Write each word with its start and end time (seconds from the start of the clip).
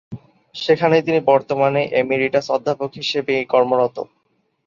সেখানেই 0.55 1.05
তিনি 1.07 1.19
বর্তমানে 1.29 1.81
এমেরিটাস 2.01 2.45
অধ্যাপক 2.55 2.89
হিসেবে 2.99 3.33
কর্মরত। 3.45 3.95